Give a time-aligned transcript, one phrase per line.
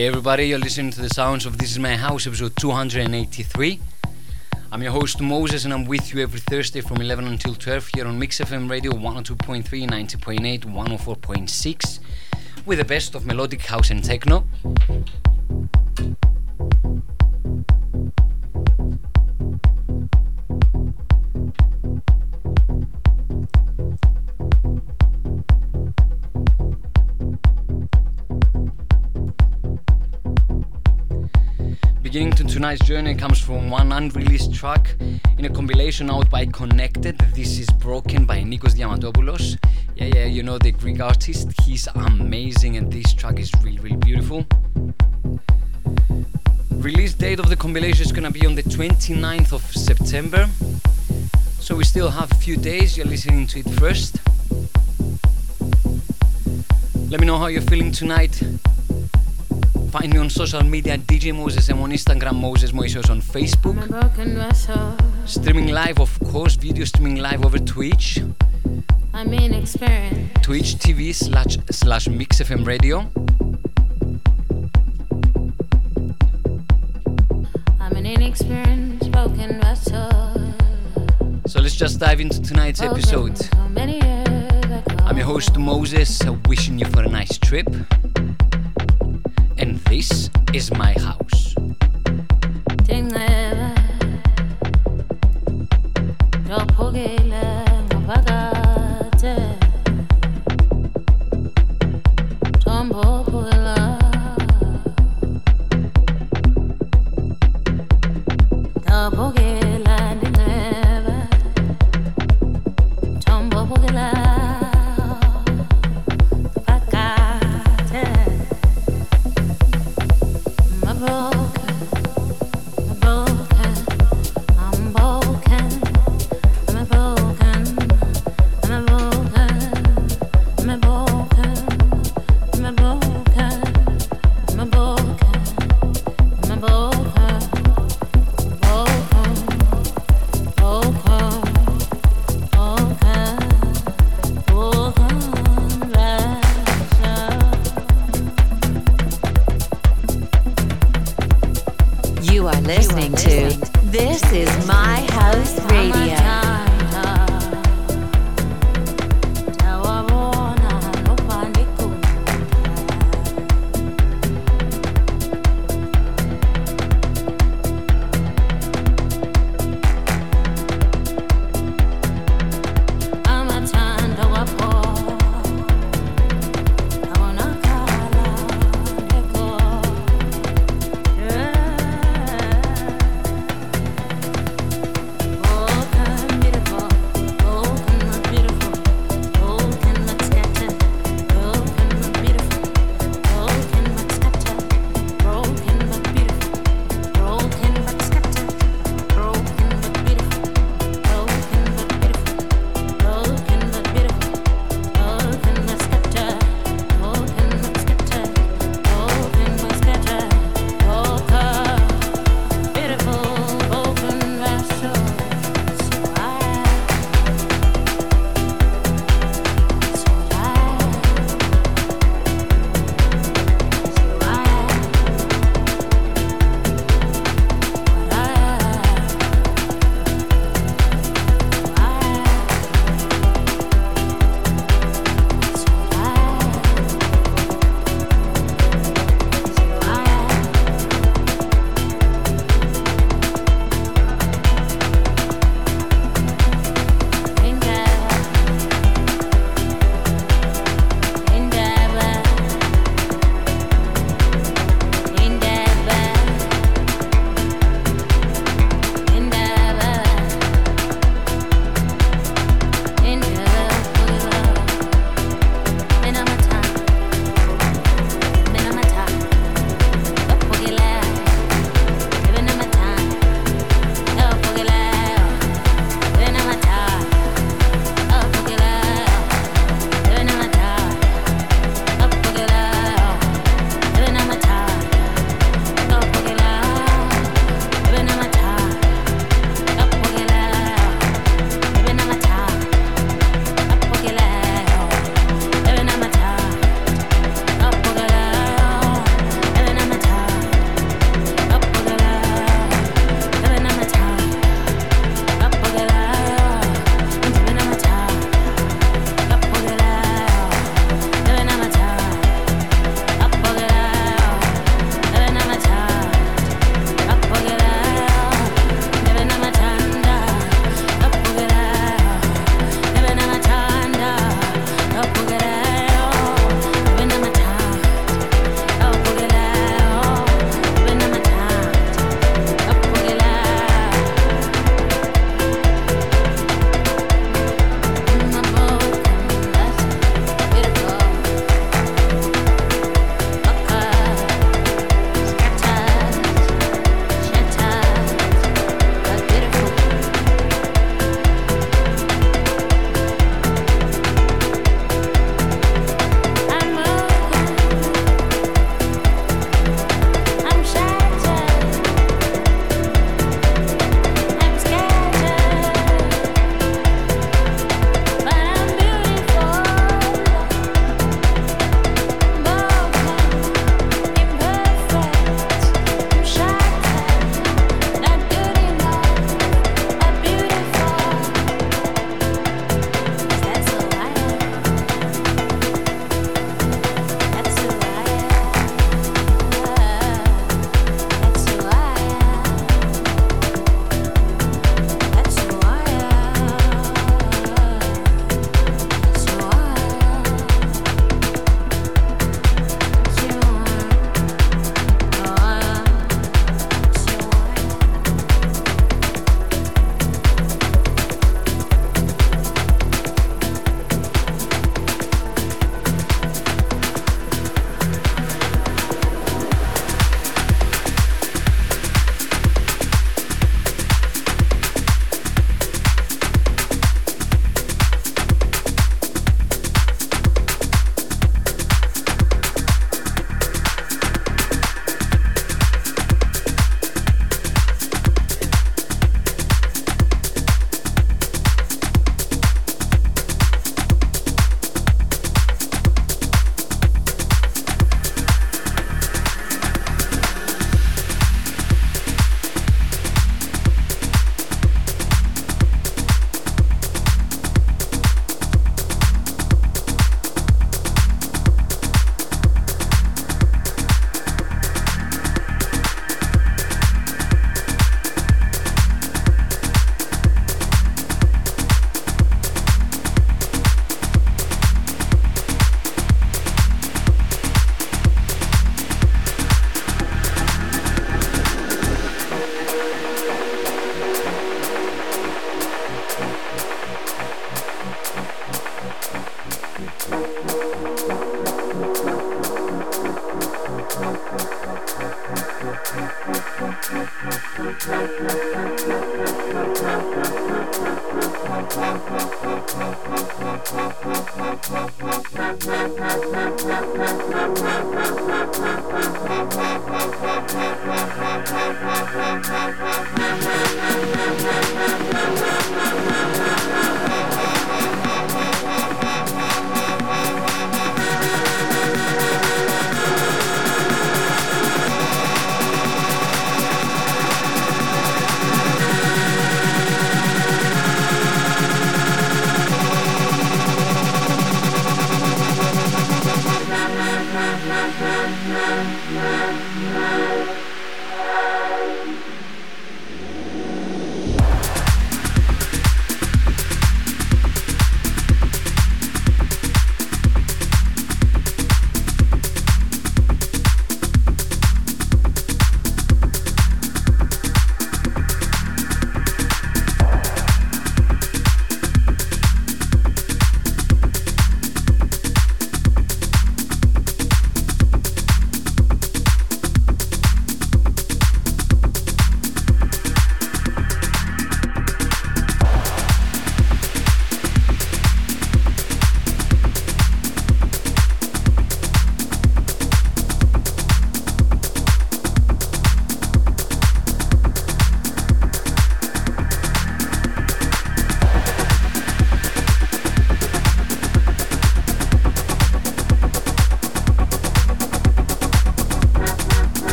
[0.00, 3.78] Hey everybody, you're listening to the sounds of This Is My House, episode 283.
[4.72, 8.06] I'm your host Moses and I'm with you every Thursday from 11 until 12 here
[8.06, 11.98] on Mix FM Radio 102.3, 90.8, 104.6
[12.64, 14.46] with the best of melodic house and techno.
[32.10, 34.96] Beginning to tonight's journey comes from one unreleased track
[35.38, 37.16] in a compilation out by Connected.
[37.36, 39.56] This is Broken by Nikos Diamantopoulos.
[39.94, 41.52] Yeah, yeah, you know the Greek artist.
[41.62, 44.44] He's amazing and this track is really, really beautiful.
[46.72, 50.48] Release date of the compilation is gonna be on the 29th of September.
[51.60, 52.96] So we still have a few days.
[52.96, 54.18] You're listening to it first.
[57.08, 58.42] Let me know how you're feeling tonight.
[59.90, 63.76] Find me on social media DJ Moses and on Instagram Moses Moises on Facebook.
[65.26, 68.20] Streaming live, of course, video streaming live over Twitch.
[69.12, 70.30] I mean experience.
[70.42, 73.10] Twitch TV slash slash Mix FM Radio.
[77.80, 80.54] I'm an inexperienced broken vessel.
[81.48, 83.36] So let's just dive into tonight's episode.
[83.56, 87.66] I'm your host Moses, wishing you for a nice trip
[89.60, 91.54] and this is my house.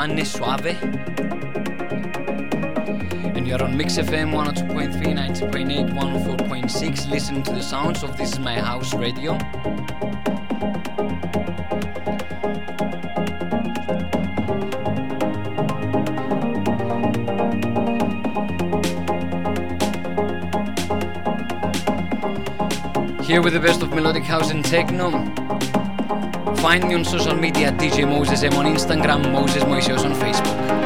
[0.00, 0.64] Suave.
[3.36, 8.38] And you're on Mix FM 102.3, 90.8, 104.6, listening to the sounds of This Is
[8.38, 9.34] My House Radio.
[23.22, 25.10] Here with the best of melodic house and techno.
[26.10, 30.79] Find me on social media DJ Moses M on Instagram, Moses Moisios on Facebook.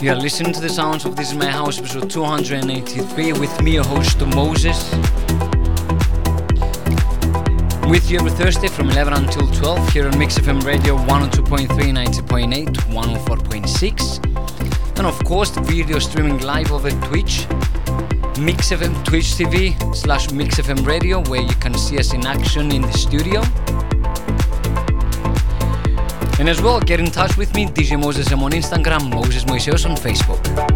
[0.00, 3.74] You are listening to the sounds of This Is My House episode 283 with me,
[3.74, 4.90] your host Moses.
[7.86, 12.66] With you every Thursday from 11 until 12 here on Mix FM Radio 102.3, 90.8,
[12.66, 14.96] 104.6.
[14.96, 17.46] And of course, the video streaming live over Twitch,
[18.38, 22.72] Mix FM Twitch TV slash Mix FM Radio, where you can see us in action
[22.72, 23.42] in the studio.
[26.38, 29.96] And as well, get in touch with me, DJ Moses on Instagram, Moses Moiseos on
[29.96, 30.73] Facebook.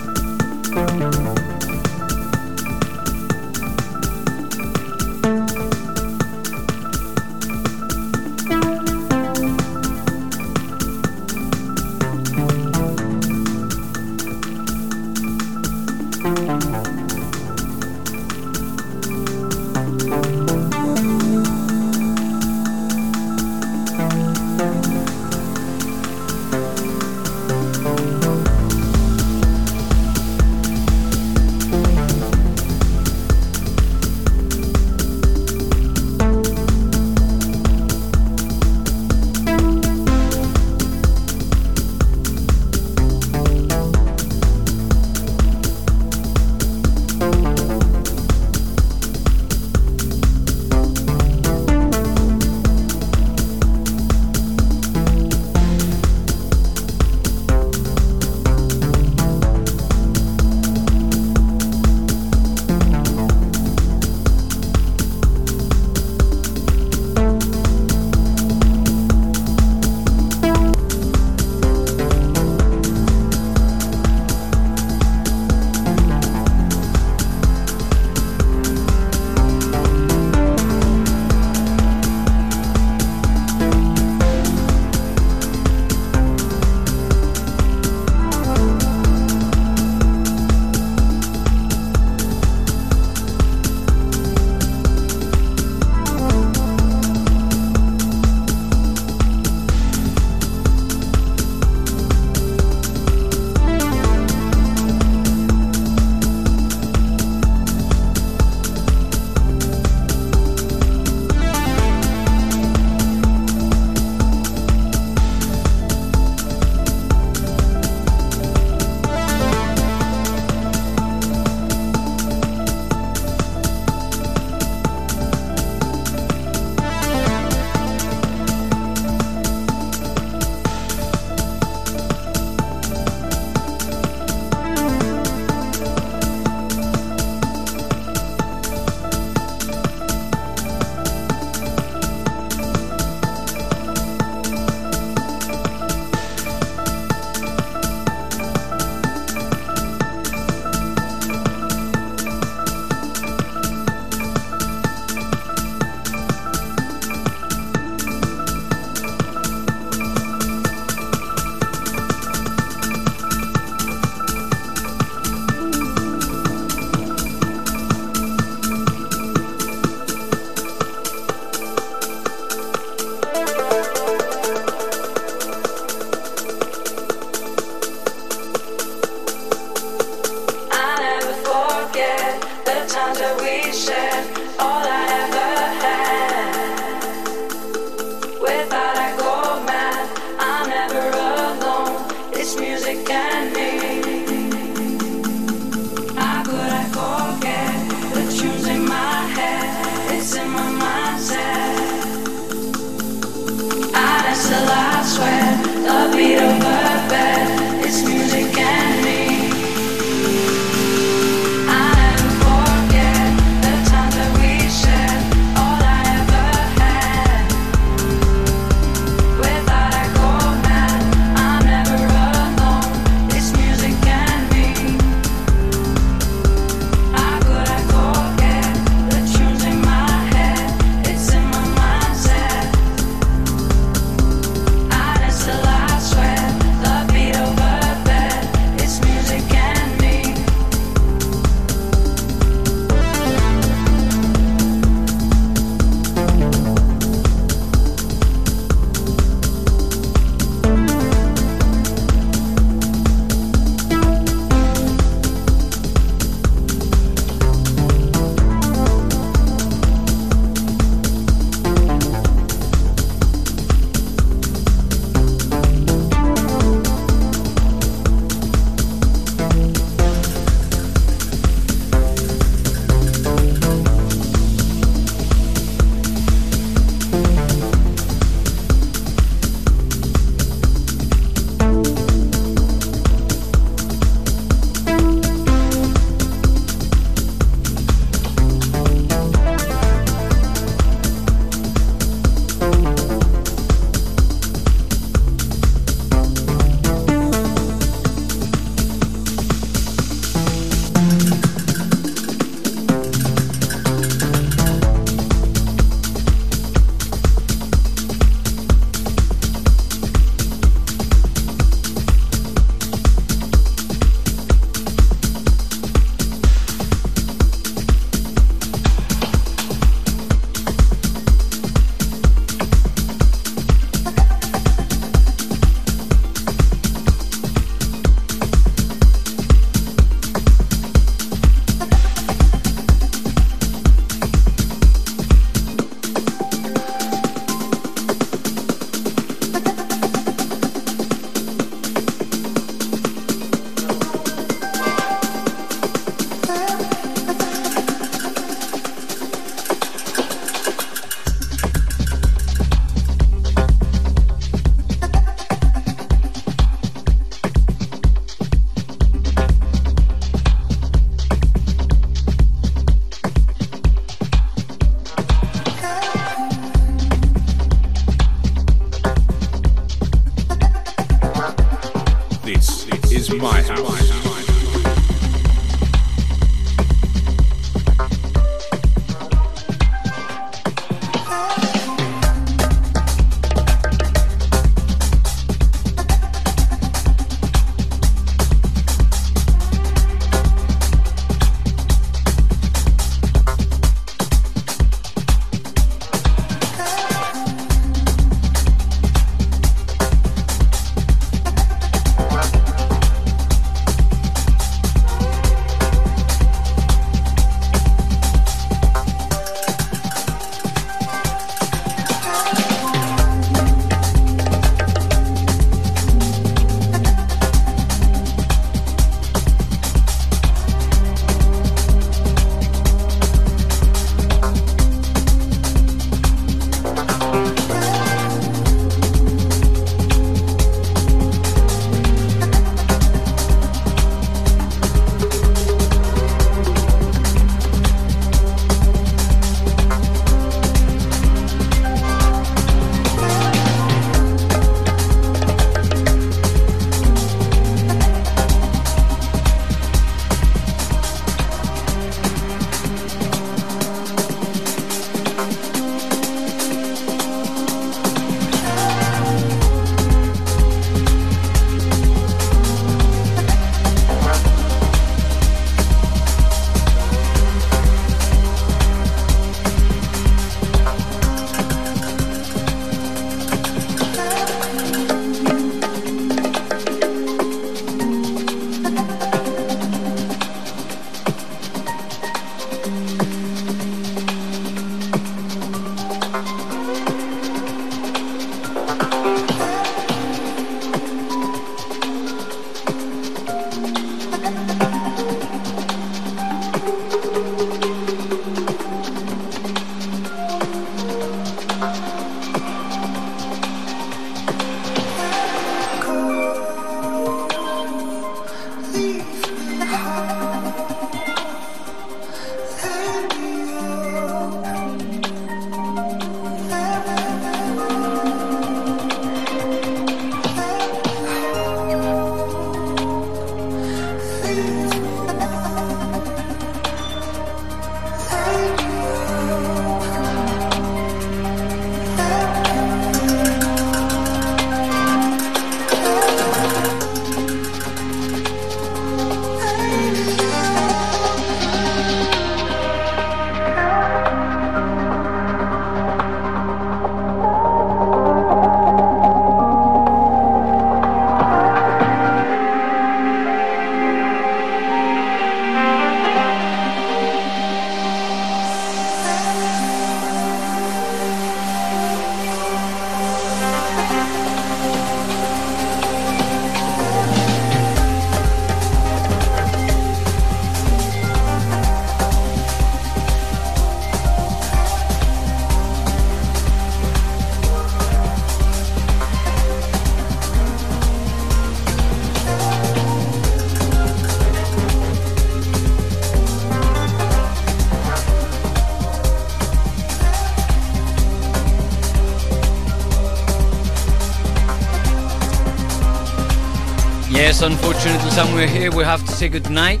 [597.62, 600.00] Unfortunately, somewhere here we have to say goodnight.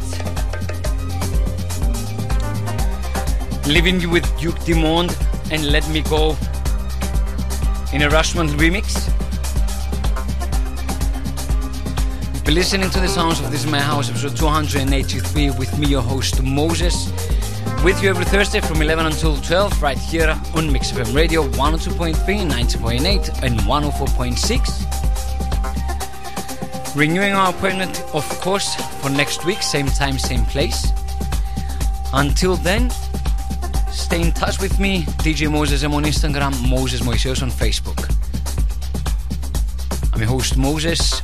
[3.66, 5.16] Leaving you with Duke Dumont
[5.50, 6.30] and Let Me Go
[7.92, 9.06] in a Rushman remix.
[12.34, 15.86] You've been listening to the sounds of This Is My House, episode 283, with me,
[15.86, 17.12] your host Moses.
[17.84, 22.14] With you every Thursday from 11 until 12, right here on Mix FM Radio 102.3,
[22.16, 24.91] 90.8, and 104.6.
[26.94, 30.88] Renewing our appointment, of course, for next week, same time, same place.
[32.12, 32.90] Until then,
[33.90, 38.14] stay in touch with me, DJ Moses M on Instagram, Moses Moiseos on Facebook.
[40.12, 41.22] I'm your host Moses,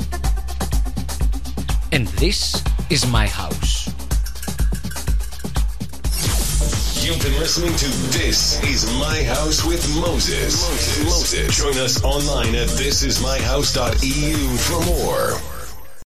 [1.93, 3.89] and this is my house.
[7.05, 7.87] You've been listening to
[8.19, 10.69] This Is My House with Moses.
[10.69, 11.05] Moses.
[11.05, 11.57] Moses.
[11.57, 15.38] Join us online at thisismyhouse.eu for more.